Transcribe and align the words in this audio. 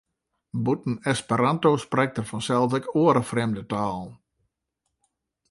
Bûten 0.69 0.95
Esperanto 1.13 1.69
sprekt 1.83 2.15
er 2.21 2.25
fansels 2.31 2.73
ek 2.79 2.85
oare 3.03 3.23
frjemde 3.33 3.63
talen. 3.71 4.11